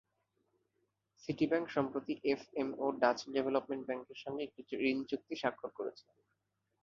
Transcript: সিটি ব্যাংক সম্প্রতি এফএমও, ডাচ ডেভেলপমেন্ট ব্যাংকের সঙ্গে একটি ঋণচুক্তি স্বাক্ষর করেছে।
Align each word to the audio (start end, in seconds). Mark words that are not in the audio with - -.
সিটি 1.23 1.45
ব্যাংক 1.47 1.67
সম্প্রতি 1.69 2.13
এফএমও, 2.25 2.87
ডাচ 3.01 3.19
ডেভেলপমেন্ট 3.35 3.83
ব্যাংকের 3.87 4.17
সঙ্গে 4.23 4.41
একটি 4.45 4.61
ঋণচুক্তি 4.89 5.35
স্বাক্ষর 5.35 5.71
করেছে। 5.77 6.05